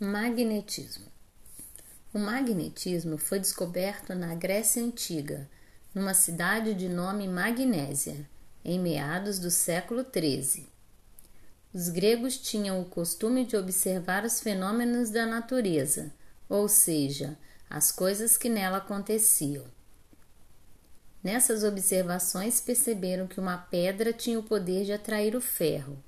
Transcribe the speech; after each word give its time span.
Magnetismo. 0.00 1.06
O 2.14 2.20
magnetismo 2.20 3.18
foi 3.18 3.40
descoberto 3.40 4.14
na 4.14 4.32
Grécia 4.32 4.80
Antiga, 4.80 5.50
numa 5.92 6.14
cidade 6.14 6.72
de 6.72 6.88
nome 6.88 7.26
Magnésia, 7.26 8.24
em 8.64 8.78
meados 8.78 9.40
do 9.40 9.50
século 9.50 10.04
XIII. 10.04 10.68
Os 11.74 11.88
gregos 11.88 12.38
tinham 12.38 12.80
o 12.80 12.84
costume 12.84 13.44
de 13.44 13.56
observar 13.56 14.24
os 14.24 14.38
fenômenos 14.38 15.10
da 15.10 15.26
natureza, 15.26 16.12
ou 16.48 16.68
seja, 16.68 17.36
as 17.68 17.90
coisas 17.90 18.36
que 18.36 18.48
nela 18.48 18.78
aconteciam. 18.78 19.64
Nessas 21.24 21.64
observações 21.64 22.60
perceberam 22.60 23.26
que 23.26 23.40
uma 23.40 23.58
pedra 23.58 24.12
tinha 24.12 24.38
o 24.38 24.44
poder 24.44 24.84
de 24.84 24.92
atrair 24.92 25.34
o 25.34 25.40
ferro. 25.40 25.98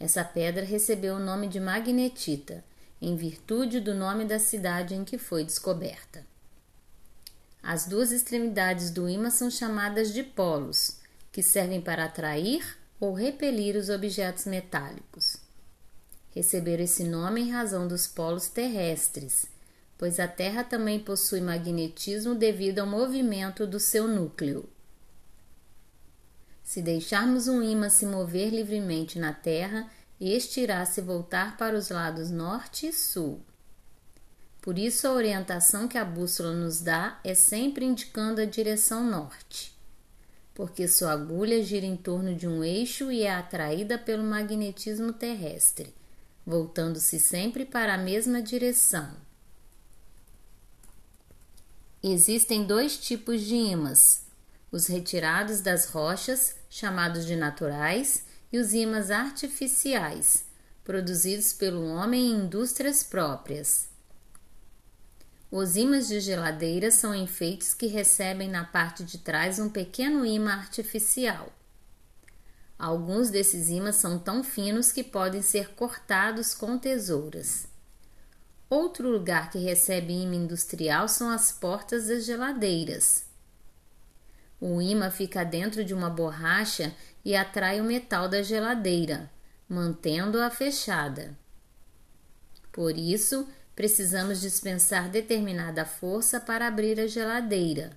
Essa 0.00 0.24
pedra 0.24 0.64
recebeu 0.64 1.16
o 1.16 1.20
nome 1.20 1.48
de 1.48 1.60
magnetita 1.60 2.64
em 3.00 3.16
virtude 3.16 3.80
do 3.80 3.94
nome 3.94 4.24
da 4.24 4.38
cidade 4.38 4.94
em 4.94 5.04
que 5.04 5.18
foi 5.18 5.44
descoberta. 5.44 6.24
As 7.62 7.86
duas 7.86 8.12
extremidades 8.12 8.90
do 8.90 9.08
ímã 9.08 9.28
são 9.28 9.50
chamadas 9.50 10.12
de 10.12 10.22
polos, 10.22 10.98
que 11.32 11.42
servem 11.42 11.80
para 11.80 12.04
atrair 12.04 12.78
ou 13.00 13.12
repelir 13.12 13.76
os 13.76 13.88
objetos 13.88 14.44
metálicos. 14.46 15.36
Receberam 16.34 16.84
esse 16.84 17.04
nome 17.04 17.42
em 17.42 17.50
razão 17.50 17.88
dos 17.88 18.06
polos 18.06 18.48
terrestres, 18.48 19.46
pois 19.98 20.20
a 20.20 20.28
Terra 20.28 20.62
também 20.62 21.00
possui 21.00 21.40
magnetismo 21.40 22.34
devido 22.34 22.78
ao 22.78 22.86
movimento 22.86 23.66
do 23.66 23.80
seu 23.80 24.06
núcleo. 24.06 24.68
Se 26.62 26.82
deixarmos 26.82 27.48
um 27.48 27.62
ímã 27.62 27.88
se 27.88 28.04
mover 28.04 28.50
livremente 28.50 29.18
na 29.18 29.32
Terra, 29.32 29.90
este 30.20 30.60
irá 30.60 30.84
se 30.86 31.00
voltar 31.00 31.56
para 31.56 31.76
os 31.76 31.90
lados 31.90 32.30
norte 32.30 32.86
e 32.86 32.92
sul. 32.92 33.40
Por 34.60 34.78
isso, 34.78 35.06
a 35.06 35.12
orientação 35.12 35.86
que 35.86 35.98
a 35.98 36.04
bússola 36.04 36.52
nos 36.52 36.80
dá 36.80 37.20
é 37.22 37.34
sempre 37.34 37.84
indicando 37.84 38.40
a 38.40 38.44
direção 38.44 39.04
norte, 39.04 39.72
porque 40.54 40.88
sua 40.88 41.12
agulha 41.12 41.62
gira 41.62 41.86
em 41.86 41.96
torno 41.96 42.34
de 42.34 42.48
um 42.48 42.64
eixo 42.64 43.12
e 43.12 43.22
é 43.22 43.32
atraída 43.32 43.96
pelo 43.96 44.24
magnetismo 44.24 45.12
terrestre, 45.12 45.94
voltando-se 46.44 47.20
sempre 47.20 47.64
para 47.64 47.94
a 47.94 47.98
mesma 47.98 48.42
direção. 48.42 49.14
Existem 52.02 52.64
dois 52.64 52.96
tipos 52.96 53.42
de 53.42 53.54
ímãs: 53.54 54.24
os 54.72 54.86
retirados 54.86 55.60
das 55.60 55.86
rochas, 55.86 56.56
chamados 56.68 57.24
de 57.26 57.36
naturais, 57.36 58.24
e 58.56 58.58
os 58.58 58.72
ímãs 58.72 59.10
artificiais, 59.10 60.46
produzidos 60.82 61.52
pelo 61.52 61.86
homem 61.88 62.30
em 62.30 62.44
indústrias 62.44 63.02
próprias. 63.02 63.90
Os 65.50 65.76
ímãs 65.76 66.08
de 66.08 66.20
geladeira 66.20 66.90
são 66.90 67.14
enfeites 67.14 67.74
que 67.74 67.86
recebem 67.86 68.48
na 68.48 68.64
parte 68.64 69.04
de 69.04 69.18
trás 69.18 69.58
um 69.58 69.68
pequeno 69.68 70.24
ímã 70.24 70.52
artificial. 70.52 71.52
Alguns 72.78 73.28
desses 73.28 73.68
ímãs 73.68 73.96
são 73.96 74.18
tão 74.18 74.42
finos 74.42 74.90
que 74.90 75.04
podem 75.04 75.42
ser 75.42 75.74
cortados 75.74 76.54
com 76.54 76.78
tesouras. 76.78 77.66
Outro 78.70 79.10
lugar 79.10 79.50
que 79.50 79.58
recebe 79.58 80.14
ímã 80.14 80.34
industrial 80.34 81.08
são 81.08 81.28
as 81.28 81.52
portas 81.52 82.06
das 82.06 82.24
geladeiras. 82.24 83.25
O 84.60 84.80
ímã 84.80 85.10
fica 85.10 85.44
dentro 85.44 85.84
de 85.84 85.92
uma 85.92 86.08
borracha 86.08 86.94
e 87.24 87.36
atrai 87.36 87.80
o 87.80 87.84
metal 87.84 88.28
da 88.28 88.42
geladeira, 88.42 89.30
mantendo-a 89.68 90.48
fechada. 90.50 91.36
Por 92.72 92.96
isso, 92.96 93.48
precisamos 93.74 94.40
dispensar 94.40 95.10
determinada 95.10 95.84
força 95.84 96.40
para 96.40 96.66
abrir 96.66 96.98
a 96.98 97.06
geladeira, 97.06 97.96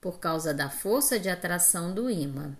por 0.00 0.18
causa 0.18 0.52
da 0.52 0.68
força 0.68 1.18
de 1.18 1.28
atração 1.28 1.94
do 1.94 2.10
ímã. 2.10 2.56